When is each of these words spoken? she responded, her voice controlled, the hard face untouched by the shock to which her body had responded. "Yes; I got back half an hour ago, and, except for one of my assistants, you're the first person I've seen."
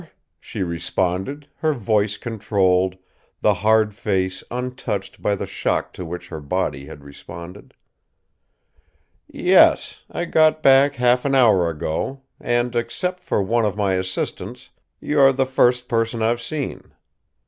she 0.39 0.63
responded, 0.63 1.47
her 1.57 1.73
voice 1.73 2.17
controlled, 2.17 2.97
the 3.41 3.53
hard 3.53 3.93
face 3.93 4.43
untouched 4.49 5.21
by 5.21 5.35
the 5.35 5.45
shock 5.45 5.93
to 5.93 6.03
which 6.03 6.29
her 6.29 6.39
body 6.41 6.87
had 6.87 7.03
responded. 7.03 7.75
"Yes; 9.27 10.03
I 10.09 10.25
got 10.25 10.63
back 10.63 10.95
half 10.95 11.23
an 11.23 11.35
hour 11.35 11.69
ago, 11.69 12.23
and, 12.39 12.75
except 12.75 13.19
for 13.23 13.43
one 13.43 13.63
of 13.63 13.77
my 13.77 13.93
assistants, 13.93 14.71
you're 14.99 15.31
the 15.31 15.45
first 15.45 15.87
person 15.87 16.23
I've 16.23 16.41
seen." 16.41 16.93